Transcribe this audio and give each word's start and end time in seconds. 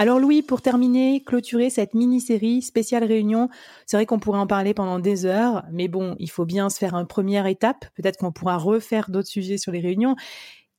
Alors 0.00 0.18
Louis, 0.18 0.40
pour 0.40 0.62
terminer, 0.62 1.22
clôturer 1.22 1.68
cette 1.68 1.92
mini-série 1.92 2.62
spéciale 2.62 3.04
réunion, 3.04 3.50
c'est 3.84 3.98
vrai 3.98 4.06
qu'on 4.06 4.18
pourrait 4.18 4.38
en 4.38 4.46
parler 4.46 4.72
pendant 4.72 4.98
des 4.98 5.26
heures, 5.26 5.62
mais 5.72 5.88
bon, 5.88 6.16
il 6.18 6.30
faut 6.30 6.46
bien 6.46 6.70
se 6.70 6.78
faire 6.78 6.94
une 6.94 7.06
première 7.06 7.44
étape. 7.44 7.84
Peut-être 7.96 8.16
qu'on 8.16 8.32
pourra 8.32 8.56
refaire 8.56 9.10
d'autres 9.10 9.28
sujets 9.28 9.58
sur 9.58 9.72
les 9.72 9.80
réunions 9.80 10.16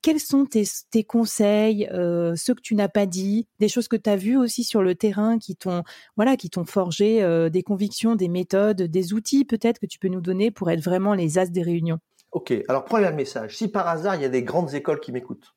quels 0.02 0.18
sont 0.18 0.44
tes, 0.44 1.04
conseils, 1.04 1.88
euh, 1.92 2.34
ceux 2.34 2.56
que 2.56 2.60
tu 2.60 2.74
n'as 2.74 2.88
pas 2.88 3.06
dit, 3.06 3.46
des 3.60 3.68
choses 3.68 3.86
que 3.86 3.94
tu 3.94 4.10
as 4.10 4.16
vues 4.16 4.36
aussi 4.36 4.64
sur 4.64 4.82
le 4.82 4.96
terrain 4.96 5.38
qui 5.38 5.54
t'ont 5.54 5.84
voilà, 6.16 6.36
qui 6.36 6.50
t'ont 6.50 6.64
forgé 6.64 7.22
euh, 7.22 7.48
des 7.48 7.62
convictions, 7.62 8.16
des 8.16 8.26
méthodes, 8.26 8.82
des 8.82 9.12
outils 9.12 9.44
peut-être 9.44 9.78
que 9.78 9.86
tu 9.86 10.00
peux 10.00 10.08
nous 10.08 10.20
donner 10.20 10.50
pour 10.50 10.68
être 10.72 10.82
vraiment 10.82 11.14
les 11.14 11.38
as 11.38 11.46
des 11.46 11.62
réunions? 11.62 12.00
Ok, 12.32 12.52
alors 12.66 12.84
premier 12.84 13.12
message. 13.12 13.56
Si 13.56 13.68
par 13.68 13.86
hasard 13.86 14.16
il 14.16 14.22
y 14.22 14.24
a 14.24 14.28
des 14.28 14.42
grandes 14.42 14.74
écoles 14.74 14.98
qui 14.98 15.12
m'écoutent, 15.12 15.54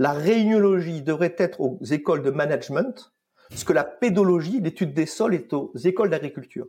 la 0.00 0.12
réuniologie 0.12 1.02
devrait 1.02 1.36
être 1.36 1.60
aux 1.60 1.78
écoles 1.84 2.22
de 2.22 2.30
management, 2.30 3.12
ce 3.54 3.66
que 3.66 3.74
la 3.74 3.84
pédologie, 3.84 4.58
l'étude 4.58 4.94
des 4.94 5.04
sols, 5.04 5.34
est 5.34 5.52
aux 5.52 5.72
écoles 5.84 6.08
d'agriculture. 6.08 6.66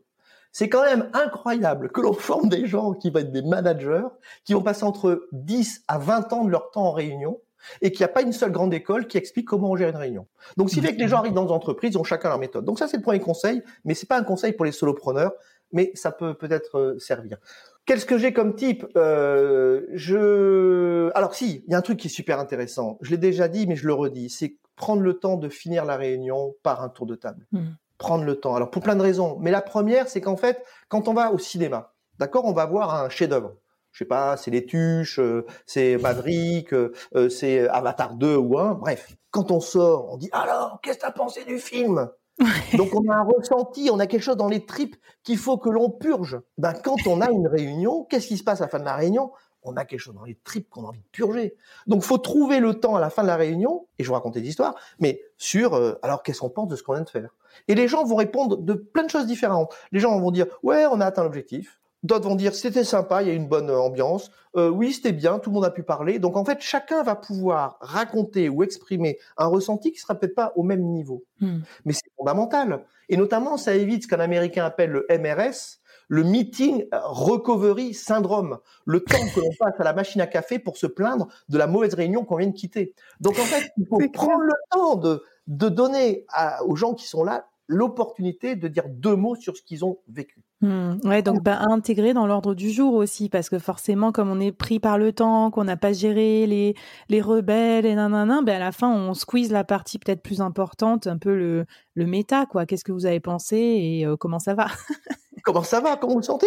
C'est 0.51 0.67
quand 0.67 0.83
même 0.83 1.09
incroyable 1.13 1.93
que 1.93 2.01
l'on 2.01 2.11
forme 2.11 2.49
des 2.49 2.67
gens 2.67 2.91
qui 2.91 3.09
vont 3.09 3.19
être 3.19 3.31
des 3.31 3.41
managers, 3.41 4.03
qui 4.43 4.53
vont 4.53 4.61
passer 4.61 4.83
entre 4.83 5.29
10 5.31 5.85
à 5.87 5.97
20 5.97 6.33
ans 6.33 6.43
de 6.43 6.51
leur 6.51 6.71
temps 6.71 6.83
en 6.83 6.91
réunion, 6.91 7.39
et 7.81 7.93
qu'il 7.93 8.01
n'y 8.01 8.11
a 8.11 8.13
pas 8.13 8.21
une 8.21 8.33
seule 8.33 8.51
grande 8.51 8.73
école 8.73 9.07
qui 9.07 9.17
explique 9.17 9.47
comment 9.47 9.71
on 9.71 9.77
gère 9.77 9.87
une 9.87 9.95
réunion. 9.95 10.27
Donc, 10.57 10.69
si 10.69 10.81
fait 10.81 10.93
que 10.93 10.99
les 10.99 11.07
gens 11.07 11.19
arrivent 11.19 11.31
dans 11.31 11.45
des 11.45 11.53
entreprises, 11.53 11.93
ils 11.93 11.97
ont 11.97 12.03
chacun 12.03 12.27
leur 12.27 12.39
méthode. 12.39 12.65
Donc 12.65 12.79
ça, 12.79 12.89
c'est 12.89 12.97
le 12.97 13.03
premier 13.03 13.21
conseil, 13.21 13.63
mais 13.85 13.93
c'est 13.93 14.09
pas 14.09 14.17
un 14.17 14.25
conseil 14.25 14.51
pour 14.51 14.65
les 14.65 14.73
solopreneurs, 14.73 15.31
mais 15.71 15.91
ça 15.93 16.11
peut 16.11 16.33
peut-être 16.33 16.77
euh, 16.77 16.99
servir. 16.99 17.37
Qu'est-ce 17.85 18.05
que 18.05 18.17
j'ai 18.17 18.31
comme 18.31 18.55
type 18.55 18.85
euh, 18.95 19.81
Je, 19.93 21.11
alors 21.15 21.33
si, 21.33 21.63
il 21.67 21.71
y 21.71 21.75
a 21.75 21.77
un 21.77 21.81
truc 21.81 21.99
qui 21.99 22.07
est 22.07 22.11
super 22.11 22.39
intéressant. 22.39 22.97
Je 23.01 23.11
l'ai 23.11 23.17
déjà 23.17 23.47
dit, 23.47 23.67
mais 23.67 23.75
je 23.75 23.87
le 23.87 23.93
redis. 23.93 24.29
C'est 24.29 24.57
prendre 24.75 25.01
le 25.01 25.15
temps 25.15 25.37
de 25.37 25.49
finir 25.49 25.85
la 25.85 25.97
réunion 25.97 26.55
par 26.63 26.83
un 26.83 26.89
tour 26.89 27.05
de 27.05 27.15
table. 27.15 27.45
Hmm 27.51 27.71
prendre 28.01 28.23
le 28.23 28.35
temps. 28.35 28.55
Alors 28.55 28.71
pour 28.71 28.81
plein 28.81 28.95
de 28.95 29.01
raisons, 29.01 29.37
mais 29.39 29.51
la 29.51 29.61
première, 29.61 30.09
c'est 30.09 30.21
qu'en 30.21 30.35
fait, 30.35 30.65
quand 30.89 31.07
on 31.07 31.13
va 31.13 31.31
au 31.31 31.37
cinéma, 31.37 31.93
d'accord, 32.17 32.45
on 32.45 32.51
va 32.51 32.65
voir 32.65 32.95
un 32.95 33.09
chef-d'œuvre. 33.09 33.53
Je 33.91 33.99
sais 33.99 34.05
pas, 34.05 34.37
c'est 34.37 34.51
Les 34.51 34.65
Tuches, 34.65 35.19
euh, 35.19 35.45
c'est 35.65 35.97
Maverick, 35.97 36.73
euh, 36.73 36.91
c'est 37.29 37.67
Avatar 37.67 38.15
2 38.15 38.35
ou 38.37 38.57
1, 38.57 38.73
bref. 38.75 39.15
Quand 39.29 39.51
on 39.51 39.59
sort, 39.59 40.11
on 40.11 40.17
dit 40.17 40.29
alors, 40.31 40.79
qu'est-ce 40.81 40.97
que 40.97 41.03
tu 41.03 41.07
as 41.07 41.11
pensé 41.11 41.43
du 41.45 41.59
film? 41.59 42.09
Donc 42.77 42.95
on 42.95 43.09
a 43.09 43.15
un 43.15 43.23
ressenti, 43.23 43.89
on 43.91 43.99
a 43.99 44.07
quelque 44.07 44.23
chose 44.23 44.37
dans 44.37 44.47
les 44.47 44.65
tripes 44.65 44.95
qu'il 45.23 45.37
faut 45.37 45.57
que 45.57 45.69
l'on 45.69 45.89
purge. 45.89 46.39
Ben 46.57 46.73
quand 46.73 46.97
on 47.07 47.21
a 47.21 47.29
une 47.29 47.47
réunion, 47.47 48.05
qu'est-ce 48.05 48.27
qui 48.27 48.37
se 48.37 48.43
passe 48.43 48.61
à 48.61 48.65
la 48.65 48.69
fin 48.69 48.79
de 48.79 48.85
la 48.85 48.95
réunion? 48.95 49.31
On 49.63 49.77
a 49.77 49.85
quelque 49.85 49.99
chose 49.99 50.15
dans 50.15 50.23
les 50.23 50.39
tripes 50.43 50.69
qu'on 50.69 50.85
a 50.85 50.87
envie 50.87 51.01
de 51.01 51.07
purger. 51.11 51.55
Donc, 51.85 52.01
faut 52.01 52.17
trouver 52.17 52.59
le 52.59 52.79
temps 52.79 52.95
à 52.95 52.99
la 52.99 53.11
fin 53.11 53.21
de 53.21 53.27
la 53.27 53.35
réunion, 53.35 53.85
et 53.99 54.03
je 54.03 54.07
vous 54.07 54.15
raconter 54.15 54.41
des 54.41 54.49
histoires, 54.49 54.73
mais 54.99 55.21
sur, 55.37 55.75
euh, 55.75 55.99
alors, 56.01 56.23
qu'est-ce 56.23 56.39
qu'on 56.39 56.49
pense 56.49 56.67
de 56.67 56.75
ce 56.75 56.81
qu'on 56.81 56.93
vient 56.93 57.03
de 57.03 57.09
faire? 57.09 57.35
Et 57.67 57.75
les 57.75 57.87
gens 57.87 58.03
vont 58.03 58.15
répondre 58.15 58.57
de 58.57 58.73
plein 58.73 59.03
de 59.03 59.09
choses 59.11 59.27
différentes. 59.27 59.71
Les 59.91 59.99
gens 59.99 60.19
vont 60.19 60.31
dire, 60.31 60.47
ouais, 60.63 60.87
on 60.87 60.99
a 60.99 61.05
atteint 61.05 61.23
l'objectif. 61.23 61.79
D'autres 62.03 62.27
vont 62.27 62.35
dire, 62.35 62.55
c'était 62.55 62.83
sympa, 62.83 63.21
il 63.21 63.27
y 63.27 63.31
a 63.31 63.33
une 63.33 63.47
bonne 63.47 63.69
euh, 63.69 63.79
ambiance. 63.79 64.31
Euh, 64.55 64.69
oui, 64.69 64.91
c'était 64.91 65.11
bien, 65.11 65.37
tout 65.37 65.51
le 65.51 65.55
monde 65.55 65.65
a 65.65 65.71
pu 65.71 65.83
parler. 65.83 66.17
Donc, 66.17 66.35
en 66.35 66.43
fait, 66.43 66.57
chacun 66.59 67.03
va 67.03 67.15
pouvoir 67.15 67.77
raconter 67.79 68.49
ou 68.49 68.63
exprimer 68.63 69.19
un 69.37 69.45
ressenti 69.45 69.91
qui 69.91 69.99
sera 69.99 70.15
peut-être 70.15 70.35
pas 70.35 70.51
au 70.55 70.63
même 70.63 70.81
niveau. 70.81 71.23
Hmm. 71.39 71.59
Mais 71.85 71.93
c'est 71.93 72.11
fondamental. 72.17 72.83
Et 73.07 73.17
notamment, 73.17 73.57
ça 73.57 73.75
évite 73.75 74.03
ce 74.03 74.07
qu'un 74.07 74.19
Américain 74.19 74.65
appelle 74.65 74.89
le 74.89 75.05
MRS, 75.09 75.79
le 76.07 76.23
meeting 76.23 76.87
recovery 76.91 77.93
syndrome, 77.93 78.57
le 78.85 79.01
temps 79.01 79.23
que 79.33 79.39
l'on 79.39 79.51
passe 79.59 79.79
à 79.79 79.83
la 79.83 79.93
machine 79.93 80.21
à 80.21 80.27
café 80.27 80.59
pour 80.59 80.77
se 80.77 80.87
plaindre 80.87 81.27
de 81.49 81.57
la 81.57 81.67
mauvaise 81.67 81.93
réunion 81.93 82.25
qu'on 82.25 82.37
vient 82.37 82.47
de 82.47 82.53
quitter. 82.53 82.93
Donc 83.21 83.39
en 83.39 83.43
fait, 83.43 83.71
il 83.77 83.85
faut 83.87 83.99
prendre 84.11 84.41
le 84.41 84.53
temps 84.71 84.95
de, 84.95 85.23
de 85.47 85.69
donner 85.69 86.25
aux 86.65 86.75
gens 86.75 86.93
qui 86.93 87.07
sont 87.07 87.23
là 87.23 87.47
l'opportunité 87.71 88.55
de 88.55 88.67
dire 88.67 88.83
deux 88.89 89.15
mots 89.15 89.35
sur 89.35 89.55
ce 89.55 89.61
qu'ils 89.61 89.85
ont 89.85 89.99
vécu. 90.09 90.43
Hmm. 90.59 90.97
ouais, 91.05 91.21
donc 91.21 91.41
bah, 91.41 91.59
intégrer 91.61 92.13
dans 92.13 92.27
l'ordre 92.27 92.53
du 92.53 92.69
jour 92.69 92.93
aussi, 92.93 93.29
parce 93.29 93.49
que 93.49 93.57
forcément, 93.57 94.11
comme 94.11 94.29
on 94.29 94.39
est 94.39 94.51
pris 94.51 94.79
par 94.79 94.97
le 94.97 95.13
temps, 95.13 95.49
qu'on 95.51 95.63
n'a 95.63 95.77
pas 95.77 95.93
géré 95.93 96.45
les, 96.45 96.75
les 97.09 97.21
rebelles 97.21 97.85
et 97.85 97.95
nanana, 97.95 98.41
ben 98.43 98.57
à 98.57 98.59
la 98.59 98.71
fin, 98.71 98.91
on 98.93 99.13
squeeze 99.13 99.51
la 99.51 99.63
partie 99.63 99.97
peut-être 99.97 100.21
plus 100.21 100.41
importante, 100.41 101.07
un 101.07 101.17
peu 101.17 101.35
le, 101.35 101.65
le 101.95 102.05
méta, 102.05 102.45
quoi. 102.45 102.65
Qu'est-ce 102.65 102.83
que 102.83 102.91
vous 102.91 103.05
avez 103.05 103.21
pensé 103.21 103.57
et 103.57 104.05
euh, 104.05 104.17
comment 104.17 104.39
ça 104.39 104.53
va? 104.53 104.67
Comment 105.43 105.63
ça 105.63 105.79
va? 105.79 105.97
Comment 105.97 106.13
vous 106.13 106.19
le 106.19 106.25
sentez? 106.25 106.45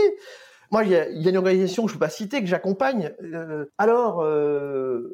Moi, 0.71 0.85
il 0.85 0.91
y, 0.91 0.97
a, 0.97 1.09
une 1.09 1.37
organisation 1.37 1.85
que 1.85 1.89
je 1.89 1.95
ne 1.95 1.99
peux 1.99 2.07
pas 2.07 2.11
citer, 2.11 2.41
que 2.41 2.47
j'accompagne. 2.47 3.13
Euh, 3.23 3.65
alors, 3.79 4.21
euh, 4.23 5.13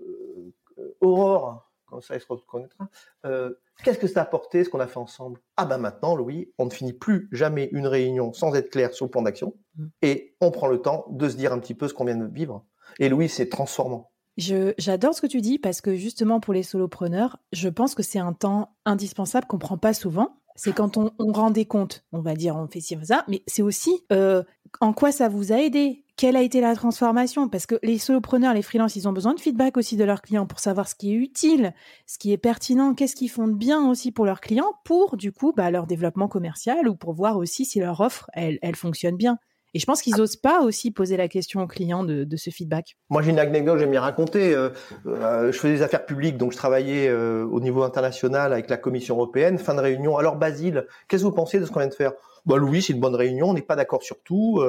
Aurore, 1.01 1.70
comme 1.91 2.01
ça, 2.01 2.15
elle 2.15 2.21
se 2.21 2.27
reconnaîtra? 2.29 2.89
Euh, 3.27 3.55
Qu'est-ce 3.85 3.99
que 3.99 4.07
ça 4.07 4.21
a 4.21 4.23
apporté, 4.25 4.65
ce 4.65 4.71
qu'on 4.71 4.81
a 4.81 4.87
fait 4.87 4.99
ensemble? 4.99 5.41
Ah 5.57 5.67
ben 5.67 5.79
maintenant, 5.79 6.15
Louis, 6.15 6.53
on 6.59 6.67
ne 6.67 6.71
finit 6.71 6.93
plus 6.93 7.29
jamais 7.33 7.69
une 7.73 7.87
réunion 7.87 8.33
sans 8.33 8.55
être 8.55 8.71
clair 8.71 8.93
sur 8.95 9.07
le 9.07 9.11
plan 9.11 9.23
d'action, 9.23 9.55
mmh. 9.77 9.87
et 10.03 10.37
on 10.41 10.51
prend 10.51 10.69
le 10.69 10.81
temps 10.81 11.07
de 11.11 11.29
se 11.29 11.37
dire 11.37 11.53
un 11.53 11.59
petit 11.59 11.75
peu 11.75 11.89
ce 11.89 11.95
qu'on 11.95 12.05
vient 12.05 12.17
de 12.17 12.27
vivre. 12.27 12.65
Et 12.99 13.09
Louis, 13.09 13.29
c'est 13.29 13.49
transformant. 13.49 14.11
J'adore 14.37 15.15
ce 15.15 15.21
que 15.21 15.27
tu 15.27 15.43
dis 15.43 15.59
parce 15.59 15.83
que 15.83 15.97
justement 15.97 16.41
pour 16.41 16.55
les 16.55 16.63
solopreneurs, 16.63 17.39
je 17.53 17.69
pense 17.69 17.95
que 17.95 18.03
c'est 18.03 18.19
un 18.19 18.33
temps 18.33 18.75
indispensable 18.87 19.47
qu'on 19.47 19.59
prend 19.59 19.77
pas 19.77 19.93
souvent 19.93 20.41
c'est 20.57 20.75
quand 20.75 20.99
on, 20.99 21.11
rend 21.19 21.51
des 21.51 21.65
comptes, 21.65 22.05
on 22.13 22.21
va 22.21 22.35
dire, 22.35 22.55
on 22.55 22.67
fait 22.67 22.81
ci, 22.81 22.95
on 22.95 23.01
fait 23.01 23.07
ça, 23.07 23.25
mais 23.29 23.43
c'est 23.47 23.63
aussi 23.63 24.05
euh, 24.13 24.43
en 24.81 24.93
quoi 24.93 25.11
ça 25.11 25.29
vous 25.29 25.53
a 25.53 25.57
aidé, 25.57 26.05
quelle 26.21 26.37
a 26.37 26.43
été 26.43 26.61
la 26.61 26.77
transformation, 26.77 27.49
parce 27.49 27.65
que 27.65 27.77
les 27.83 27.97
solopreneurs, 27.97 28.53
les 28.53 28.61
freelances, 28.61 28.95
ils 28.95 29.09
ont 29.09 29.13
besoin 29.15 29.33
de 29.33 29.41
feedback 29.41 29.79
aussi 29.79 29.97
de 29.97 30.05
leurs 30.05 30.21
clients 30.21 30.47
pour 30.47 30.61
savoir 30.61 30.87
ce 30.87 30.95
qui 30.95 31.13
est 31.13 31.17
utile, 31.17 31.73
ce 32.07 32.19
qui 32.19 32.31
est 32.31 32.37
pertinent, 32.37 32.93
qu'est-ce 32.93 33.17
qu'ils 33.17 33.31
font 33.31 33.49
de 33.49 33.55
bien 33.55 33.89
aussi 33.89 34.13
pour 34.13 34.27
leurs 34.27 34.43
clients, 34.43 34.75
pour 34.85 35.17
du 35.17 35.33
coup 35.33 35.55
bah, 35.57 35.71
leur 35.71 35.87
développement 35.87 36.29
commercial 36.29 36.89
ou 36.89 36.95
pour 36.95 37.15
voir 37.15 37.39
aussi 37.39 37.65
si 37.65 37.81
leur 37.81 38.03
offre, 38.03 38.29
elle, 38.35 38.59
elle 38.61 38.77
fonctionne 38.77 39.17
bien. 39.17 39.39
Et 39.73 39.79
je 39.79 39.87
pense 39.87 40.03
qu'ils 40.03 40.17
n'osent 40.17 40.37
pas 40.37 40.63
aussi 40.63 40.91
poser 40.91 41.17
la 41.17 41.29
question 41.29 41.63
aux 41.63 41.67
clients 41.67 42.03
de, 42.03 42.37
ce 42.37 42.51
feedback. 42.51 42.97
Moi, 43.09 43.23
j'ai 43.23 43.31
une 43.31 43.39
anecdote 43.39 43.79
j'aime 43.79 43.91
bien 43.91 44.01
raconter. 44.01 44.55
Euh, 44.55 44.71
euh, 45.07 45.53
je 45.53 45.59
faisais 45.59 45.75
des 45.75 45.83
affaires 45.83 46.05
publiques, 46.07 46.37
donc 46.37 46.53
je 46.53 46.57
travaillais 46.57 47.09
euh, 47.09 47.45
au 47.45 47.61
niveau 47.61 47.83
international 47.83 48.53
avec 48.53 48.69
la 48.69 48.77
Commission 48.77 49.17
européenne. 49.17 49.59
Fin 49.59 49.75
de 49.75 49.81
réunion. 49.81 50.17
Alors, 50.17 50.37
Basile, 50.37 50.87
qu'est-ce 51.09 51.23
que 51.23 51.29
vous 51.29 51.35
pensez 51.35 51.61
de 51.61 51.67
ce 51.67 51.71
qu'on 51.71 51.81
vient 51.81 51.89
de 51.89 51.95
faire? 51.95 52.13
Bah, 52.47 52.57
Louis, 52.57 52.83
c'est 52.83 52.95
une 52.95 53.01
bonne 53.01 53.15
réunion. 53.15 53.51
On 53.51 53.55
n'est 53.55 53.63
pas 53.63 53.77
d'accord 53.77 54.03
sur 54.03 54.21
tout. 54.23 54.61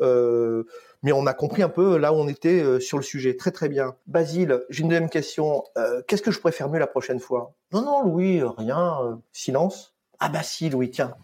mais 0.00 1.12
on 1.12 1.26
a 1.26 1.34
compris 1.34 1.62
un 1.62 1.68
peu 1.68 1.96
là 1.96 2.12
où 2.12 2.16
on 2.16 2.28
était 2.28 2.80
sur 2.80 2.96
le 2.98 3.04
sujet. 3.04 3.36
Très 3.36 3.52
très 3.52 3.68
bien. 3.68 3.94
Basile, 4.06 4.62
j'ai 4.68 4.82
une 4.82 4.88
deuxième 4.88 5.10
question. 5.10 5.62
Qu'est-ce 6.08 6.22
que 6.22 6.30
je 6.30 6.40
pourrais 6.40 6.52
faire 6.52 6.68
mieux 6.68 6.80
la 6.80 6.86
prochaine 6.88 7.20
fois? 7.20 7.52
Non, 7.72 7.82
non, 7.82 8.02
Louis, 8.02 8.42
rien. 8.56 9.20
silence. 9.32 9.94
Ah 10.18 10.28
bah 10.28 10.42
si, 10.42 10.68
Louis, 10.70 10.90
tiens. 10.90 11.14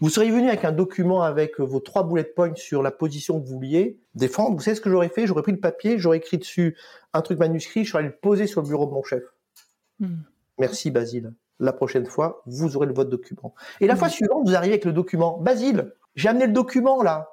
Vous 0.00 0.10
seriez 0.10 0.30
venu 0.30 0.48
avec 0.48 0.64
un 0.64 0.72
document 0.72 1.22
avec 1.22 1.58
vos 1.58 1.80
trois 1.80 2.06
bullet 2.06 2.24
points 2.24 2.54
sur 2.54 2.82
la 2.82 2.90
position 2.90 3.40
que 3.40 3.46
vous 3.46 3.54
vouliez 3.54 3.98
défendre. 4.14 4.56
Vous 4.56 4.62
savez 4.62 4.74
ce 4.74 4.80
que 4.80 4.90
j'aurais 4.90 5.08
fait? 5.08 5.26
J'aurais 5.26 5.42
pris 5.42 5.52
le 5.52 5.60
papier, 5.60 5.98
j'aurais 5.98 6.18
écrit 6.18 6.38
dessus 6.38 6.76
un 7.12 7.22
truc 7.22 7.38
manuscrit, 7.38 7.84
je 7.84 7.90
serais 7.90 8.00
allé 8.00 8.08
le 8.08 8.16
poser 8.16 8.46
sur 8.46 8.62
le 8.62 8.68
bureau 8.68 8.86
de 8.86 8.92
mon 8.92 9.02
chef. 9.02 9.22
Hmm. 10.00 10.16
Merci 10.58 10.90
Basile. 10.90 11.32
La 11.58 11.72
prochaine 11.72 12.06
fois, 12.06 12.42
vous 12.46 12.76
aurez 12.76 12.86
le 12.86 12.92
votre 12.92 13.10
document. 13.10 13.54
Et 13.80 13.86
la 13.86 13.94
hmm. 13.94 13.98
fois 13.98 14.08
suivante, 14.08 14.46
vous 14.46 14.54
arrivez 14.54 14.74
avec 14.74 14.84
le 14.84 14.92
document. 14.92 15.38
Basile, 15.38 15.94
j'ai 16.14 16.28
amené 16.28 16.46
le 16.46 16.52
document 16.52 17.02
là. 17.02 17.30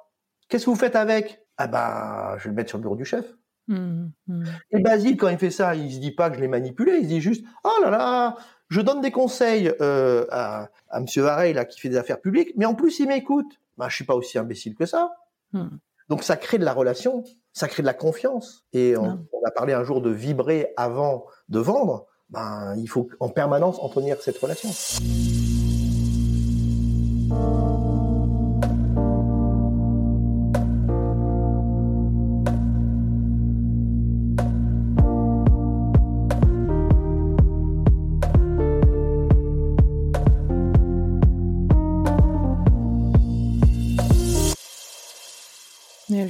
Qu'est-ce 0.48 0.64
que 0.64 0.70
vous 0.70 0.76
faites 0.76 0.96
avec? 0.96 1.42
Ah 1.56 1.66
bah, 1.66 2.36
je 2.38 2.44
vais 2.44 2.50
le 2.50 2.56
mettre 2.56 2.70
sur 2.70 2.78
le 2.78 2.82
bureau 2.82 2.96
du 2.96 3.04
chef. 3.04 3.24
Mmh, 3.68 4.08
mmh. 4.26 4.44
Et 4.72 4.80
Basile, 4.80 5.16
quand 5.16 5.28
il 5.28 5.38
fait 5.38 5.50
ça, 5.50 5.74
il 5.74 5.90
se 5.92 5.98
dit 5.98 6.10
pas 6.10 6.28
que 6.28 6.36
je 6.36 6.40
l'ai 6.40 6.48
manipulé, 6.48 6.98
il 6.98 7.04
se 7.04 7.08
dit 7.08 7.20
juste 7.20 7.44
Oh 7.64 7.82
là 7.82 7.90
là, 7.90 8.36
je 8.68 8.80
donne 8.80 9.00
des 9.00 9.10
conseils 9.10 9.72
euh, 9.80 10.26
à, 10.30 10.68
à 10.90 11.00
Monsieur 11.00 11.22
Varey, 11.22 11.52
là, 11.52 11.64
qui 11.64 11.78
fait 11.80 11.88
des 11.88 11.96
affaires 11.96 12.20
publiques, 12.20 12.52
mais 12.56 12.66
en 12.66 12.74
plus 12.74 12.98
il 12.98 13.08
m'écoute. 13.08 13.46
Bah, 13.76 13.86
je 13.88 13.94
suis 13.96 14.04
pas 14.04 14.14
aussi 14.14 14.38
imbécile 14.38 14.74
que 14.74 14.86
ça. 14.86 15.12
Mmh. 15.52 15.66
Donc 16.08 16.22
ça 16.22 16.36
crée 16.36 16.58
de 16.58 16.64
la 16.64 16.72
relation, 16.72 17.24
ça 17.52 17.66
crée 17.68 17.82
de 17.82 17.86
la 17.86 17.94
confiance. 17.94 18.64
Et 18.72 18.96
on, 18.96 19.02
Ouais. 19.02 19.18
on 19.32 19.46
a 19.46 19.50
parlé 19.50 19.72
un 19.72 19.84
jour 19.84 20.00
de 20.00 20.10
vibrer 20.10 20.72
avant 20.76 21.26
de 21.48 21.58
vendre. 21.58 22.06
Ben, 22.30 22.74
il 22.78 22.86
faut 22.88 23.08
en 23.20 23.28
permanence 23.28 23.78
entretenir 23.78 24.20
cette 24.22 24.38
relation. 24.38 24.70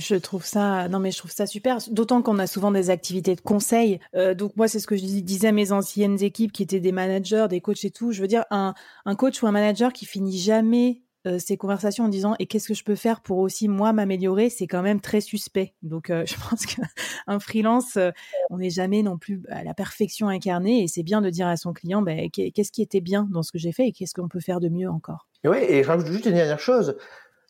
Je 0.05 0.17
trouve 0.17 0.45
ça, 0.45 0.89
non 0.89 0.99
mais 0.99 1.11
je 1.11 1.19
trouve 1.19 1.31
ça 1.31 1.47
super. 1.47 1.79
D'autant 1.91 2.21
qu'on 2.23 2.39
a 2.39 2.47
souvent 2.47 2.71
des 2.71 2.91
activités 2.91 3.35
de 3.35 3.41
conseil. 3.41 4.01
Euh, 4.15 4.35
donc 4.35 4.55
moi, 4.56 4.69
c'est 4.69 4.79
ce 4.81 4.87
que 4.87 4.97
je 4.97 5.03
dis- 5.03 5.23
disais 5.23 5.49
à 5.49 5.53
mes 5.53 5.73
anciennes 5.73 6.23
équipes 6.23 6.53
qui 6.53 6.62
étaient 6.62 6.81
des 6.81 6.93
managers, 6.93 7.47
des 7.49 7.61
coachs 7.61 7.85
et 7.85 7.91
tout. 7.91 8.12
Je 8.12 8.21
veux 8.21 8.29
dire, 8.29 8.45
un, 8.51 8.75
un 9.06 9.15
coach 9.15 9.43
ou 9.43 9.47
un 9.47 9.53
manager 9.53 9.93
qui 9.93 10.05
finit 10.05 10.37
jamais 10.39 11.01
euh, 11.27 11.39
ses 11.39 11.56
conversations 11.56 12.05
en 12.05 12.09
disant 12.09 12.35
et 12.39 12.45
qu'est-ce 12.47 12.69
que 12.69 12.75
je 12.75 12.85
peux 12.85 12.97
faire 12.97 13.23
pour 13.23 13.39
aussi 13.39 13.67
moi 13.67 13.95
m'améliorer, 13.95 14.51
c'est 14.51 14.67
quand 14.67 14.83
même 14.83 15.01
très 15.01 15.23
suspect. 15.23 15.73
Donc 15.83 16.11
euh, 16.11 16.25
je 16.27 16.35
pense 16.35 16.67
qu'un 16.67 17.41
freelance, 17.41 17.97
euh, 17.97 18.11
on 18.51 18.59
n'est 18.59 18.69
jamais 18.69 19.03
non 19.03 19.17
plus 19.17 19.41
à 19.49 19.65
la 19.65 19.73
perfection 19.73 20.29
incarnée 20.29 20.83
et 20.83 20.89
c'est 20.89 21.03
bien 21.03 21.23
de 21.23 21.31
dire 21.31 21.47
à 21.47 21.56
son 21.56 21.73
client, 21.73 22.03
ben, 22.03 22.29
qu'est- 22.31 22.51
qu'est-ce 22.51 22.73
qui 22.73 22.83
était 22.83 23.01
bien 23.01 23.27
dans 23.33 23.43
ce 23.43 23.53
que 23.53 23.59
j'ai 23.59 23.73
fait 23.73 23.87
et 23.89 23.93
qu'est-ce 23.93 24.12
qu'on 24.12 24.29
peut 24.29 24.41
faire 24.41 24.61
de 24.61 24.69
mieux 24.69 24.91
encore? 24.91 25.27
Et 25.45 25.49
oui, 25.49 25.59
et 25.67 25.83
je 25.83 25.89
rajoute 25.89 26.09
juste 26.09 26.27
une 26.27 26.35
dernière 26.35 26.61
chose. 26.61 26.95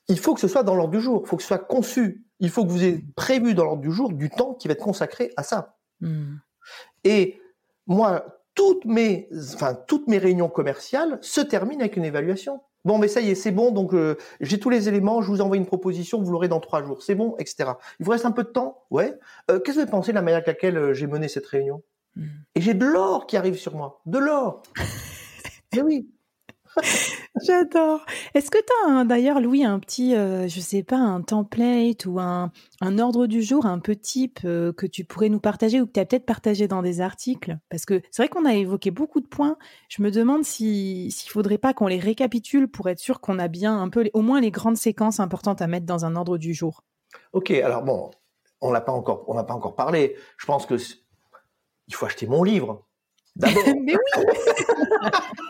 Il 0.09 0.19
faut 0.19 0.35
que 0.35 0.41
ce 0.41 0.49
soit 0.49 0.63
dans 0.63 0.75
l'ordre 0.75 0.93
du 0.93 1.01
jour. 1.01 1.23
Il 1.25 1.29
faut 1.29 1.37
que 1.37 1.43
ce 1.43 1.49
soit 1.49 1.59
conçu. 1.59 2.25
Il 2.45 2.51
faut 2.51 2.65
que 2.65 2.71
vous 2.71 2.85
ayez 2.85 3.05
prévu 3.17 3.55
dans 3.55 3.65
l'ordre 3.65 3.81
du 3.81 3.91
jour 3.91 4.13
du 4.13 4.29
temps 4.29 4.53
qui 4.53 4.69
va 4.69 4.73
être 4.73 4.83
consacré 4.83 5.33
à 5.39 5.43
ça. 5.43 5.79
Hmm. 6.01 6.37
Et 7.05 7.41
moi, 7.87 8.43
toutes 8.55 8.85
mes, 8.85 9.29
enfin, 9.55 9.75
toutes 9.75 10.09
mes 10.09 10.19
réunions 10.19 10.51
commerciales 10.51 11.19
se 11.23 11.41
terminent 11.41 11.81
avec 11.81 11.97
une 11.97 12.05
évaluation. 12.05 12.61
Bon, 12.85 12.99
mais 12.99 13.09
ça 13.09 13.23
y 13.23 13.31
est, 13.31 13.35
c'est 13.35 13.51
bon. 13.51 13.71
Donc, 13.71 13.95
euh, 13.95 14.19
j'ai 14.41 14.61
tous 14.61 14.69
les 14.69 14.91
éléments. 14.91 15.23
Je 15.23 15.29
vous 15.29 15.41
envoie 15.41 15.57
une 15.57 15.65
proposition. 15.65 16.21
Vous 16.21 16.31
l'aurez 16.33 16.49
dans 16.49 16.61
trois 16.61 16.85
jours. 16.85 17.03
C'est 17.03 17.15
bon, 17.15 17.35
etc. 17.39 17.73
Il 17.99 18.05
vous 18.05 18.11
reste 18.11 18.27
un 18.27 18.31
peu 18.31 18.45
de 18.45 18.51
temps, 18.51 18.85
ouais. 18.91 19.19
Euh, 19.51 19.59
Qu'est-ce 19.59 19.79
que 19.79 19.85
vous 19.85 19.91
pensez 19.91 20.13
de 20.13 20.17
la 20.17 20.23
manière 20.23 20.37
avec 20.37 20.49
laquelle 20.49 20.77
euh, 20.77 20.93
j'ai 20.93 21.07
mené 21.07 21.29
cette 21.29 21.47
réunion? 21.47 21.83
Hmm. 22.15 22.27
Et 22.55 22.61
j'ai 22.61 22.75
de 22.75 22.85
l'or 22.85 23.27
qui 23.27 23.39
arrive 23.39 23.57
sur 23.57 23.75
moi, 23.75 24.03
de 24.05 24.19
l'or. 24.19 24.63
mais 25.75 25.81
oui. 25.81 26.11
J'adore. 27.43 28.07
Est-ce 28.35 28.51
que 28.51 28.59
tu 28.59 28.91
as 28.91 29.05
d'ailleurs, 29.05 29.41
Louis, 29.41 29.65
un 29.65 29.81
petit, 29.81 30.15
euh, 30.15 30.47
je 30.47 30.61
sais 30.61 30.85
pas, 30.85 30.99
un 30.99 31.21
template 31.21 32.07
ou 32.07 32.21
un, 32.21 32.53
un 32.81 32.99
ordre 32.99 33.27
du 33.27 33.43
jour 33.43 33.67
un 33.67 33.81
peu 33.81 33.97
type 33.97 34.41
euh, 34.45 34.73
que 34.73 34.87
tu 34.87 35.05
pourrais 35.05 35.29
nous 35.29 35.41
partager 35.41 35.81
ou 35.81 35.87
que 35.87 35.93
tu 35.93 36.01
as 36.01 36.05
peut-être 36.05 36.27
partagé 36.27 36.69
dans 36.69 36.81
des 36.81 37.01
articles? 37.01 37.59
Parce 37.71 37.87
que 37.87 38.03
c'est 38.13 38.23
vrai 38.23 38.29
qu'on 38.29 38.45
a 38.45 38.55
évoqué 38.55 38.93
beaucoup 38.93 39.21
de 39.21 39.27
points. 39.27 39.57
Je 39.89 40.03
me 40.03 40.13
demande 40.13 40.45
si 40.45 41.11
s'il 41.11 41.31
faudrait 41.31 41.59
pas 41.59 41.75
qu'on 41.75 41.89
les 41.89 41.99
récapitule 41.99 42.69
pour 42.69 42.89
être 42.89 43.01
sûr 43.01 43.21
qu'on 43.21 43.41
a 43.41 43.49
bien 43.49 43.81
un 43.81 43.89
peu, 43.89 44.09
au 44.15 44.23
moins 44.23 44.41
les 44.41 44.53
grandes 44.53 44.77
séquences 44.77 45.19
importantes 45.19 45.61
à 45.61 45.67
mettre 45.67 45.87
dans 45.87 46.05
un 46.05 46.15
ordre 46.15 46.39
du 46.39 46.55
jour. 46.55 46.85
Ok, 47.33 47.51
alors 47.51 47.83
bon, 47.83 48.13
on 48.61 48.71
l'a 48.71 48.81
pas 48.81 48.93
encore, 48.93 49.25
on 49.27 49.35
n'a 49.35 49.45
pas 49.45 49.55
encore 49.55 49.75
parlé. 49.75 50.15
Je 50.37 50.47
pense 50.47 50.67
que 50.67 50.77
il 51.89 51.95
faut 51.95 52.07
acheter 52.07 52.27
mon 52.27 52.45
livre 52.45 52.87
d'abord, 53.37 53.65
Mais 53.83 53.95
oui. 53.95 54.25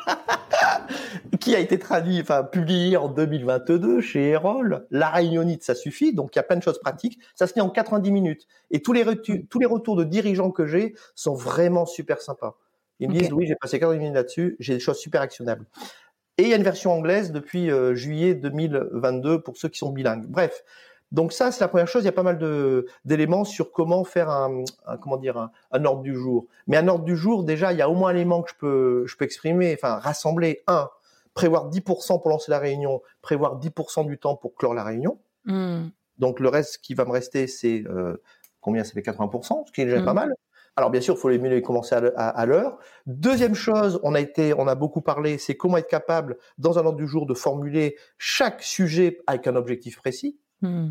qui 1.44 1.54
a 1.54 1.58
été 1.58 1.78
traduit, 1.78 2.20
enfin 2.22 2.42
publié 2.42 2.96
en 2.96 3.08
2022 3.10 4.00
chez 4.00 4.30
Erol. 4.30 4.86
La 4.90 5.10
réunionite, 5.10 5.62
ça 5.62 5.74
suffit. 5.74 6.14
Donc 6.14 6.34
il 6.34 6.38
y 6.38 6.40
a 6.40 6.42
plein 6.42 6.56
de 6.56 6.62
choses 6.62 6.78
pratiques. 6.80 7.18
Ça 7.34 7.46
se 7.46 7.54
lit 7.54 7.60
en 7.60 7.68
90 7.68 8.10
minutes. 8.10 8.46
Et 8.70 8.80
tous 8.80 8.94
les 8.94 9.04
tous 9.48 9.58
les 9.58 9.66
retours 9.66 9.94
de 9.96 10.04
dirigeants 10.04 10.50
que 10.50 10.66
j'ai 10.66 10.94
sont 11.14 11.34
vraiment 11.34 11.84
super 11.84 12.22
sympas. 12.22 12.56
Ils 12.98 13.08
me 13.10 13.14
disent 13.14 13.32
oui, 13.32 13.46
j'ai 13.46 13.56
passé 13.56 13.78
90 13.78 13.98
minutes 13.98 14.14
là-dessus. 14.14 14.56
J'ai 14.58 14.74
des 14.74 14.80
choses 14.80 14.96
super 14.98 15.20
actionnables. 15.20 15.66
Et 16.38 16.44
il 16.44 16.48
y 16.48 16.54
a 16.54 16.56
une 16.56 16.62
version 16.62 16.92
anglaise 16.92 17.30
depuis 17.30 17.70
euh, 17.70 17.94
juillet 17.94 18.34
2022 18.34 19.42
pour 19.42 19.56
ceux 19.58 19.68
qui 19.68 19.78
sont 19.78 19.90
bilingues. 19.90 20.26
Bref. 20.26 20.64
Donc 21.12 21.32
ça, 21.34 21.52
c'est 21.52 21.60
la 21.60 21.68
première 21.68 21.86
chose. 21.88 22.02
Il 22.04 22.06
y 22.06 22.08
a 22.08 22.12
pas 22.12 22.22
mal 22.24 22.38
d'éléments 23.04 23.44
sur 23.44 23.70
comment 23.70 24.02
faire 24.04 24.30
un, 24.30 24.64
un- 24.86 24.96
comment 24.96 25.18
dire 25.18 25.36
un, 25.36 25.50
un 25.72 25.84
ordre 25.84 26.02
du 26.02 26.14
jour. 26.16 26.46
Mais 26.66 26.78
un 26.78 26.88
ordre 26.88 27.04
du 27.04 27.16
jour, 27.16 27.44
déjà, 27.44 27.72
il 27.72 27.78
y 27.78 27.82
a 27.82 27.88
au 27.90 27.94
moins 27.94 28.10
un 28.10 28.14
élément 28.14 28.42
que 28.42 28.50
je 28.50 28.56
peux 28.58 29.06
je 29.06 29.16
peux 29.16 29.24
exprimer, 29.26 29.74
enfin 29.78 29.96
rassembler. 29.98 30.62
Un, 30.66 30.88
prévoir 31.34 31.68
10% 31.68 32.20
pour 32.22 32.30
lancer 32.30 32.50
la 32.50 32.58
réunion, 32.58 33.02
prévoir 33.20 33.58
10% 33.58 34.06
du 34.06 34.18
temps 34.18 34.36
pour 34.36 34.54
clore 34.54 34.74
la 34.74 34.84
réunion. 34.84 35.18
Hmm. 35.44 35.88
Donc 36.18 36.40
le 36.40 36.48
reste 36.48 36.78
qui 36.78 36.94
va 36.94 37.04
me 37.04 37.10
rester, 37.10 37.46
c'est 37.46 37.84
euh, 37.86 38.22
combien? 38.60 38.84
Ça 38.84 38.92
fait 38.92 39.02
80%, 39.02 39.66
ce 39.66 39.72
qui 39.72 39.80
est 39.82 39.84
déjà 39.84 40.00
Mm. 40.00 40.04
pas 40.04 40.14
mal. 40.14 40.34
Alors 40.76 40.90
bien 40.90 41.00
sûr, 41.00 41.14
il 41.14 41.20
faut 41.20 41.28
les 41.28 41.38
mieux 41.38 41.50
les 41.50 41.62
commencer 41.62 41.94
à 41.94 42.46
l'heure. 42.46 42.78
Deuxième 43.06 43.54
chose, 43.54 44.00
on 44.02 44.14
a 44.14 44.20
été, 44.20 44.54
on 44.54 44.66
a 44.66 44.74
beaucoup 44.74 45.02
parlé, 45.02 45.38
c'est 45.38 45.56
comment 45.56 45.76
être 45.76 45.88
capable 45.88 46.36
dans 46.58 46.78
un 46.80 46.84
ordre 46.84 46.98
du 46.98 47.06
jour 47.06 47.26
de 47.26 47.34
formuler 47.34 47.96
chaque 48.18 48.62
sujet 48.62 49.18
avec 49.26 49.46
un 49.46 49.54
objectif 49.56 49.96
précis 49.98 50.38
Hmm. 50.62 50.90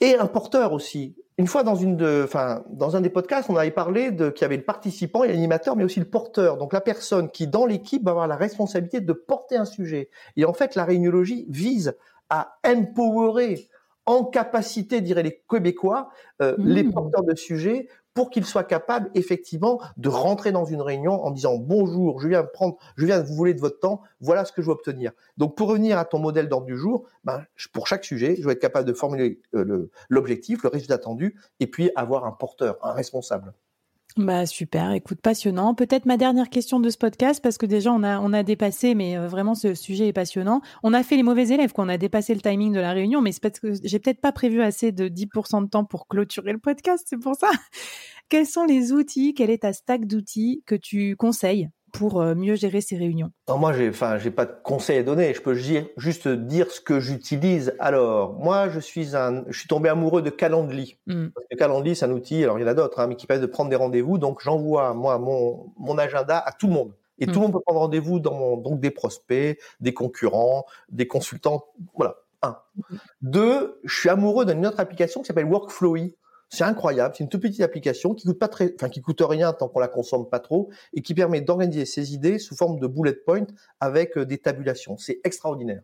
et 0.00 0.16
un 0.16 0.26
porteur 0.26 0.72
aussi. 0.72 1.16
Une 1.36 1.48
fois 1.48 1.64
dans 1.64 1.74
une 1.74 1.96
de, 1.96 2.22
enfin, 2.24 2.62
dans 2.70 2.94
un 2.94 3.00
des 3.00 3.10
podcasts, 3.10 3.50
on 3.50 3.56
avait 3.56 3.72
parlé 3.72 4.12
de 4.12 4.30
qu'il 4.30 4.42
y 4.42 4.44
avait 4.44 4.56
le 4.56 4.62
participant 4.64 5.24
et 5.24 5.28
l'animateur, 5.28 5.74
mais 5.74 5.82
aussi 5.82 5.98
le 5.98 6.06
porteur. 6.08 6.58
Donc 6.58 6.72
la 6.72 6.80
personne 6.80 7.28
qui 7.28 7.48
dans 7.48 7.66
l'équipe 7.66 8.04
va 8.04 8.12
avoir 8.12 8.28
la 8.28 8.36
responsabilité 8.36 9.00
de 9.00 9.12
porter 9.12 9.56
un 9.56 9.64
sujet. 9.64 10.10
Et 10.36 10.44
en 10.44 10.52
fait, 10.52 10.76
la 10.76 10.84
réuniologie 10.84 11.46
vise 11.48 11.96
à 12.30 12.56
empowerer 12.64 13.68
en 14.06 14.24
capacité, 14.24 15.00
diraient 15.00 15.22
les 15.22 15.42
Québécois, 15.48 16.10
euh, 16.42 16.54
Mmh. 16.58 16.68
les 16.68 16.84
porteurs 16.84 17.24
de 17.24 17.34
sujets 17.34 17.88
pour 18.14 18.30
qu'ils 18.30 18.46
soient 18.46 18.64
capables 18.64 19.10
effectivement 19.14 19.80
de 19.96 20.08
rentrer 20.08 20.52
dans 20.52 20.64
une 20.64 20.80
réunion 20.80 21.24
en 21.24 21.30
disant 21.30 21.56
bonjour, 21.56 22.20
je 22.20 22.28
viens 22.28 22.44
prendre, 22.44 22.76
je 22.96 23.04
viens 23.04 23.20
vous 23.20 23.34
voler 23.34 23.54
de 23.54 23.60
votre 23.60 23.80
temps, 23.80 24.00
voilà 24.20 24.44
ce 24.44 24.52
que 24.52 24.62
je 24.62 24.68
veux 24.68 24.72
obtenir. 24.72 25.12
Donc 25.36 25.56
pour 25.56 25.68
revenir 25.68 25.98
à 25.98 26.04
ton 26.04 26.18
modèle 26.18 26.48
d'ordre 26.48 26.66
du 26.66 26.76
jour, 26.76 27.06
ben, 27.24 27.44
pour 27.72 27.86
chaque 27.86 28.04
sujet, 28.04 28.36
je 28.38 28.46
vais 28.46 28.52
être 28.52 28.60
capable 28.60 28.88
de 28.88 28.94
formuler 28.94 29.40
euh, 29.54 29.90
l'objectif, 30.08 30.62
le 30.62 30.68
résultat 30.68 30.94
attendu, 30.94 31.38
et 31.60 31.66
puis 31.66 31.90
avoir 31.96 32.24
un 32.24 32.32
porteur, 32.32 32.78
un 32.82 32.92
responsable. 32.92 33.52
Bah 34.16 34.46
super, 34.46 34.92
écoute, 34.92 35.20
passionnant. 35.20 35.74
Peut-être 35.74 36.06
ma 36.06 36.16
dernière 36.16 36.48
question 36.48 36.78
de 36.78 36.88
ce 36.88 36.96
podcast, 36.96 37.42
parce 37.42 37.58
que 37.58 37.66
déjà 37.66 37.92
on 37.92 38.04
a, 38.04 38.20
on 38.20 38.32
a 38.32 38.44
dépassé, 38.44 38.94
mais 38.94 39.18
euh, 39.18 39.26
vraiment 39.26 39.56
ce 39.56 39.74
sujet 39.74 40.06
est 40.06 40.12
passionnant. 40.12 40.60
On 40.84 40.94
a 40.94 41.02
fait 41.02 41.16
les 41.16 41.24
mauvais 41.24 41.48
élèves, 41.48 41.72
qu'on 41.72 41.88
a 41.88 41.98
dépassé 41.98 42.32
le 42.32 42.40
timing 42.40 42.72
de 42.72 42.78
la 42.78 42.92
réunion, 42.92 43.20
mais 43.20 43.32
c'est 43.32 43.42
parce 43.42 43.58
que 43.58 43.72
j'ai 43.82 43.98
peut-être 43.98 44.20
pas 44.20 44.30
prévu 44.30 44.62
assez 44.62 44.92
de 44.92 45.08
10% 45.08 45.64
de 45.64 45.68
temps 45.68 45.84
pour 45.84 46.06
clôturer 46.06 46.52
le 46.52 46.60
podcast, 46.60 47.04
c'est 47.08 47.18
pour 47.18 47.34
ça. 47.34 47.50
Quels 48.28 48.46
sont 48.46 48.64
les 48.64 48.92
outils, 48.92 49.34
quelle 49.34 49.50
est 49.50 49.62
ta 49.62 49.72
stack 49.72 50.06
d'outils 50.06 50.62
que 50.64 50.76
tu 50.76 51.16
conseilles 51.16 51.68
pour 51.94 52.20
euh, 52.20 52.34
mieux 52.34 52.56
gérer 52.56 52.80
ces 52.80 52.96
réunions 52.98 53.30
moi, 53.48 53.72
j'ai, 53.72 53.88
enfin, 53.88 54.18
j'ai 54.18 54.30
pas 54.30 54.44
de 54.46 54.52
conseils 54.62 54.98
à 54.98 55.02
donner. 55.02 55.32
Je 55.32 55.40
peux 55.40 55.54
dire- 55.54 55.86
juste 55.96 56.28
dire 56.28 56.70
ce 56.70 56.80
que 56.80 57.00
j'utilise. 57.00 57.74
Alors, 57.78 58.34
moi, 58.34 58.68
je 58.68 58.80
suis 58.80 59.14
un, 59.16 59.44
je 59.48 59.58
suis 59.58 59.68
tombé 59.68 59.88
amoureux 59.88 60.20
de 60.22 60.30
Calendly. 60.30 60.98
Parce 61.06 61.46
que 61.50 61.56
Calendly, 61.56 61.94
c'est 61.96 62.04
un 62.04 62.10
outil. 62.10 62.42
Alors, 62.42 62.58
il 62.58 62.62
y 62.62 62.64
en 62.64 62.68
a 62.68 62.74
d'autres, 62.74 62.98
hein, 63.00 63.06
mais 63.06 63.16
qui 63.16 63.26
permet 63.26 63.40
de 63.40 63.46
prendre 63.46 63.70
des 63.70 63.76
rendez-vous. 63.76 64.18
Donc, 64.18 64.40
j'envoie 64.42 64.92
moi 64.92 65.18
mon 65.18 65.72
mon 65.78 65.96
agenda 65.98 66.38
à 66.38 66.52
tout 66.52 66.66
le 66.66 66.72
monde. 66.74 66.92
Et 67.20 67.26
Mm. 67.26 67.30
tout 67.32 67.38
le 67.38 67.42
monde 67.46 67.52
peut 67.52 67.60
prendre 67.64 67.78
rendez-vous 67.80 68.18
dans 68.18 68.34
mon, 68.34 68.56
donc 68.56 68.80
des 68.80 68.90
prospects, 68.90 69.56
des 69.80 69.94
concurrents, 69.94 70.66
des 70.90 71.06
consultants. 71.06 71.64
Voilà. 71.94 72.16
Un. 72.42 72.58
Deux, 73.22 73.80
je 73.84 73.94
suis 74.00 74.08
amoureux 74.08 74.44
d'une 74.44 74.66
autre 74.66 74.80
application 74.80 75.20
qui 75.22 75.26
s'appelle 75.28 75.46
Workflowy. 75.46 76.16
C'est 76.54 76.64
incroyable. 76.64 77.14
C'est 77.16 77.24
une 77.24 77.28
toute 77.28 77.42
petite 77.42 77.60
application 77.60 78.14
qui 78.14 78.26
coûte 78.26 78.38
pas 78.38 78.48
très, 78.48 78.72
enfin, 78.76 78.88
qui 78.88 79.02
coûte 79.02 79.20
rien 79.20 79.52
tant 79.52 79.68
qu'on 79.68 79.80
la 79.80 79.88
consomme 79.88 80.28
pas 80.28 80.38
trop 80.38 80.70
et 80.92 81.02
qui 81.02 81.14
permet 81.14 81.40
d'organiser 81.40 81.84
ses 81.84 82.14
idées 82.14 82.38
sous 82.38 82.54
forme 82.54 82.78
de 82.78 82.86
bullet 82.86 83.14
point 83.14 83.46
avec 83.80 84.16
euh, 84.16 84.24
des 84.24 84.38
tabulations. 84.38 84.96
C'est 84.96 85.20
extraordinaire. 85.24 85.82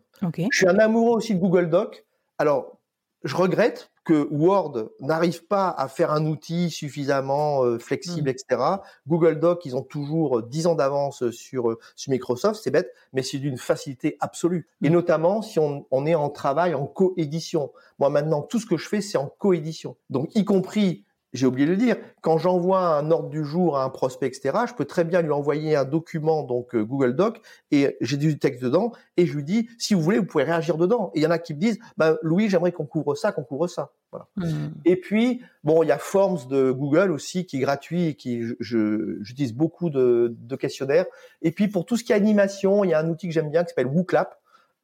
Je 0.51 0.57
suis 0.57 0.67
un 0.67 0.79
amoureux 0.79 1.17
aussi 1.17 1.35
de 1.35 1.39
Google 1.39 1.69
Doc. 1.69 2.05
Alors, 2.37 2.79
je 3.23 3.35
regrette 3.35 3.90
que 4.03 4.27
Word 4.31 4.89
n'arrive 4.99 5.45
pas 5.45 5.69
à 5.69 5.87
faire 5.87 6.11
un 6.11 6.25
outil 6.25 6.71
suffisamment 6.71 7.63
euh, 7.63 7.77
flexible, 7.77 8.29
Mm. 8.29 8.33
etc. 8.33 8.61
Google 9.07 9.39
Doc, 9.39 9.63
ils 9.65 9.75
ont 9.75 9.83
toujours 9.83 10.39
euh, 10.39 10.47
10 10.49 10.67
ans 10.67 10.75
d'avance 10.75 11.29
sur, 11.29 11.69
euh, 11.69 11.79
sur 11.95 12.11
Microsoft, 12.11 12.61
c'est 12.63 12.71
bête, 12.71 12.91
mais 13.13 13.21
c'est 13.23 13.37
d'une 13.37 13.57
facilité 13.57 14.17
absolue. 14.19 14.67
Et 14.81 14.89
Mm. 14.89 14.93
notamment 14.93 15.41
si 15.41 15.59
on, 15.59 15.85
on 15.91 16.05
est 16.05 16.15
en 16.15 16.29
travail 16.29 16.73
en 16.73 16.87
coédition. 16.87 17.71
Moi 17.99 18.09
maintenant, 18.09 18.41
tout 18.41 18.59
ce 18.59 18.65
que 18.65 18.77
je 18.77 18.87
fais, 18.87 19.01
c'est 19.01 19.17
en 19.19 19.27
coédition. 19.27 19.95
Donc, 20.09 20.33
y 20.35 20.45
compris 20.45 21.03
j'ai 21.33 21.45
oublié 21.45 21.65
de 21.65 21.71
le 21.71 21.77
dire, 21.77 21.95
quand 22.21 22.37
j'envoie 22.37 22.79
un 22.79 23.09
ordre 23.11 23.29
du 23.29 23.43
jour 23.43 23.77
à 23.77 23.83
un 23.83 23.89
prospect, 23.89 24.27
etc., 24.27 24.59
je 24.67 24.73
peux 24.73 24.85
très 24.85 25.03
bien 25.03 25.21
lui 25.21 25.31
envoyer 25.31 25.75
un 25.75 25.85
document, 25.85 26.43
donc 26.43 26.75
euh, 26.75 26.83
Google 26.83 27.15
Doc, 27.15 27.41
et 27.71 27.97
j'ai 28.01 28.17
du 28.17 28.37
texte 28.37 28.61
dedans, 28.61 28.91
et 29.17 29.25
je 29.25 29.35
lui 29.35 29.43
dis, 29.43 29.69
si 29.77 29.93
vous 29.93 30.01
voulez, 30.01 30.19
vous 30.19 30.25
pouvez 30.25 30.43
réagir 30.43 30.77
dedans. 30.77 31.11
Et 31.13 31.19
il 31.19 31.23
y 31.23 31.27
en 31.27 31.31
a 31.31 31.39
qui 31.39 31.53
me 31.53 31.59
disent, 31.59 31.79
bah, 31.97 32.17
Louis, 32.21 32.49
j'aimerais 32.49 32.71
qu'on 32.71 32.85
couvre 32.85 33.15
ça, 33.15 33.31
qu'on 33.31 33.43
couvre 33.43 33.67
ça. 33.67 33.93
Voilà. 34.11 34.27
Mmh. 34.35 34.73
Et 34.83 34.97
puis, 34.97 35.41
bon, 35.63 35.83
il 35.83 35.87
y 35.87 35.91
a 35.91 35.97
Forms 35.97 36.47
de 36.49 36.71
Google 36.71 37.11
aussi, 37.11 37.45
qui 37.45 37.57
est 37.57 37.61
gratuit 37.61 38.07
et 38.07 38.15
qui, 38.15 38.43
j'utilise 38.59 39.53
beaucoup 39.53 39.89
de, 39.89 40.35
de, 40.37 40.55
questionnaires. 40.57 41.05
Et 41.41 41.51
puis, 41.51 41.69
pour 41.69 41.85
tout 41.85 41.95
ce 41.95 42.03
qui 42.03 42.11
est 42.11 42.15
animation, 42.15 42.83
il 42.83 42.89
y 42.89 42.93
a 42.93 42.99
un 42.99 43.09
outil 43.09 43.27
que 43.27 43.33
j'aime 43.33 43.49
bien 43.49 43.63
qui 43.63 43.69
s'appelle 43.69 43.87
WooClap, 43.87 44.37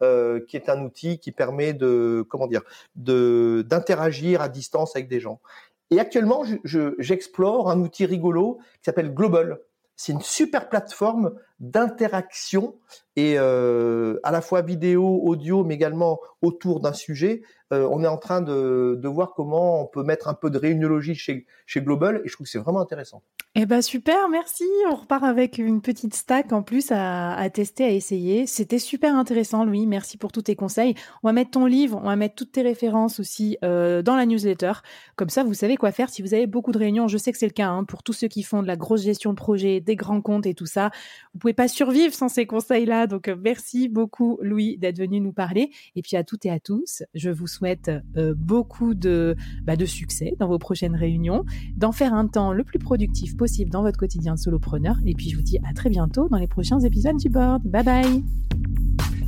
euh, 0.04 0.39
qui 0.48 0.56
est 0.56 0.70
un 0.70 0.84
outil 0.84 1.18
qui 1.18 1.32
permet 1.32 1.74
de, 1.74 2.24
comment 2.30 2.46
dire, 2.46 2.62
de 2.96 3.66
d'interagir 3.68 4.42
à 4.42 4.48
distance 4.48 4.96
avec 4.96 5.10
des 5.10 5.20
gens. 5.20 5.42
Et 5.89 6.00
actuellement, 6.00 6.44
j'explore 6.63 7.70
un 7.70 7.79
outil 7.82 8.06
rigolo 8.06 8.60
qui 8.75 8.86
s'appelle 8.86 9.13
Global. 9.13 9.60
C'est 9.96 10.12
une 10.12 10.22
super 10.22 10.70
plateforme 10.70 11.34
d'interaction 11.60 12.75
et 13.15 13.39
euh, 13.39 14.20
à 14.22 14.32
la 14.32 14.41
fois 14.41 14.62
vidéo, 14.62 15.22
audio, 15.24 15.63
mais 15.63 15.74
également 15.74 16.20
autour 16.44 16.82
d'un 16.82 16.94
sujet. 16.94 17.41
Euh, 17.74 17.88
on 17.92 18.04
est 18.04 18.08
en 18.08 18.18
train 18.18 18.42
de, 18.42 19.08
voir 19.08 19.34
comment 19.34 19.82
on 19.82 19.86
peut 19.86 20.04
mettre 20.04 20.28
un 20.28 20.34
peu 20.34 20.50
de 20.50 20.58
réuniologie 20.58 21.16
chez, 21.16 21.46
Global 21.78 22.22
et 22.24 22.28
je 22.28 22.34
trouve 22.34 22.46
que 22.46 22.52
c'est 22.52 22.60
vraiment 22.60 22.82
intéressant. 22.82 23.22
Eh 23.56 23.66
ben 23.66 23.82
super, 23.82 24.30
merci. 24.30 24.66
On 24.90 24.96
repart 24.96 25.24
avec 25.24 25.58
une 25.58 25.82
petite 25.82 26.14
stack 26.14 26.54
en 26.54 26.62
plus 26.62 26.92
à, 26.92 27.34
à 27.34 27.50
tester, 27.50 27.84
à 27.84 27.90
essayer. 27.90 28.48
C'était 28.48 28.80
super 28.80 29.16
intéressant, 29.16 29.66
Louis. 29.66 29.86
Merci 29.86 30.18
pour 30.18 30.32
tous 30.32 30.44
tes 30.44 30.56
conseils. 30.56 30.96
On 31.24 31.28
va 31.28 31.34
mettre 31.34 31.52
ton 31.52 31.66
livre, 31.66 32.00
on 32.02 32.08
va 32.08 32.16
mettre 32.16 32.36
toutes 32.36 32.52
tes 32.52 32.62
références 32.62 33.20
aussi 33.20 33.58
euh, 33.64 34.02
dans 34.02 34.16
la 34.16 34.26
newsletter. 34.26 34.74
Comme 35.16 35.30
ça, 35.30 35.44
vous 35.44 35.54
savez 35.54 35.76
quoi 35.76 35.92
faire 35.92 36.10
si 36.10 36.22
vous 36.22 36.34
avez 36.34 36.48
beaucoup 36.48 36.72
de 36.72 36.78
réunions. 36.78 37.08
Je 37.08 37.18
sais 37.18 37.32
que 37.32 37.38
c'est 37.38 37.48
le 37.48 37.52
cas 37.52 37.70
hein, 37.70 37.84
pour 37.84 38.04
tous 38.04 38.14
ceux 38.14 38.28
qui 38.28 38.44
font 38.44 38.62
de 38.62 38.68
la 38.68 38.76
grosse 38.76 39.04
gestion 39.04 39.32
de 39.32 39.38
projet, 39.38 39.82
des 39.82 39.96
grands 39.96 40.22
comptes 40.22 40.46
et 40.46 40.54
tout 40.54 40.66
ça. 40.66 40.92
Vous 41.34 41.40
pouvez 41.40 41.54
pas 41.54 41.68
survivre 41.68 42.14
sans 42.14 42.30
ces 42.30 42.46
conseils-là. 42.46 43.08
Donc 43.08 43.28
euh, 43.28 43.36
merci 43.40 43.90
beaucoup, 43.90 44.40
Louis, 44.42 44.78
d'être 44.78 45.00
venu 45.00 45.20
nous 45.20 45.34
parler. 45.34 45.72
Et 45.96 46.02
puis 46.02 46.16
à 46.16 46.24
toutes 46.24 46.46
et 46.46 46.52
à 46.52 46.60
tous, 46.60 47.04
je 47.14 47.30
vous 47.30 47.48
souhaite 47.48 47.57
euh, 47.64 48.34
beaucoup 48.38 48.94
de, 48.94 49.36
bah, 49.64 49.76
de 49.76 49.86
succès 49.86 50.36
dans 50.40 50.48
vos 50.48 50.60
prochaines 50.60 50.96
réunions, 50.96 51.46
d'en 51.76 51.92
faire 51.92 52.14
un 52.14 52.28
temps 52.28 52.54
le 52.54 52.64
plus 52.64 52.80
productif 52.80 53.36
possible 53.38 53.72
dans 53.72 53.82
votre 53.82 53.98
quotidien 53.98 54.36
de 54.36 54.40
solopreneur. 54.40 54.98
Et 55.06 55.14
puis 55.14 55.30
je 55.30 55.36
vous 55.36 55.44
dis 55.44 55.60
à 55.70 55.74
très 55.74 55.90
bientôt 55.90 56.28
dans 56.30 56.38
les 56.38 56.48
prochains 56.48 56.80
épisodes 56.80 57.18
du 57.18 57.30
board. 57.30 57.64
Bye 57.64 57.84
bye 57.84 58.24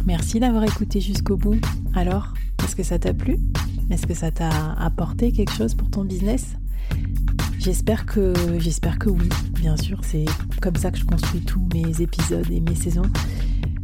Merci 0.05 0.39
d'avoir 0.39 0.63
écouté 0.63 1.01
jusqu'au 1.01 1.37
bout. 1.37 1.59
Alors, 1.93 2.33
est-ce 2.63 2.75
que 2.75 2.83
ça 2.83 2.97
t'a 2.97 3.13
plu? 3.13 3.37
Est-ce 3.89 4.07
que 4.07 4.13
ça 4.13 4.31
t'a 4.31 4.73
apporté 4.73 5.31
quelque 5.31 5.53
chose 5.53 5.73
pour 5.73 5.89
ton 5.89 6.05
business? 6.05 6.55
J'espère 7.59 8.05
que 8.05 8.33
j'espère 8.57 8.97
que 8.99 9.09
oui, 9.09 9.27
bien 9.55 9.75
sûr, 9.75 9.99
c'est 10.03 10.25
comme 10.61 10.75
ça 10.75 10.91
que 10.91 10.97
je 10.97 11.05
construis 11.05 11.41
tous 11.41 11.61
mes 11.73 12.01
épisodes 12.01 12.49
et 12.49 12.61
mes 12.61 12.75
saisons. 12.75 13.09